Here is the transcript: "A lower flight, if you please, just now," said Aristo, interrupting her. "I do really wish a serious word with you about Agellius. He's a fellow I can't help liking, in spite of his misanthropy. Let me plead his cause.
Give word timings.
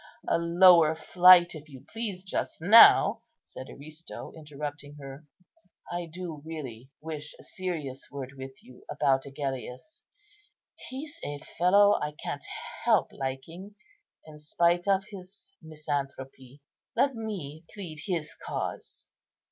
"A 0.27 0.39
lower 0.39 0.95
flight, 0.95 1.53
if 1.53 1.69
you 1.69 1.85
please, 1.87 2.23
just 2.23 2.59
now," 2.59 3.21
said 3.43 3.69
Aristo, 3.69 4.31
interrupting 4.35 4.95
her. 4.95 5.27
"I 5.91 6.07
do 6.07 6.41
really 6.43 6.89
wish 7.01 7.35
a 7.39 7.43
serious 7.43 8.09
word 8.09 8.31
with 8.35 8.63
you 8.63 8.83
about 8.89 9.27
Agellius. 9.27 10.01
He's 10.89 11.19
a 11.23 11.37
fellow 11.37 11.99
I 12.01 12.13
can't 12.13 12.43
help 12.83 13.11
liking, 13.13 13.75
in 14.25 14.39
spite 14.39 14.87
of 14.87 15.05
his 15.11 15.51
misanthropy. 15.61 16.61
Let 16.95 17.13
me 17.13 17.63
plead 17.71 17.99
his 18.07 18.33
cause. 18.33 19.05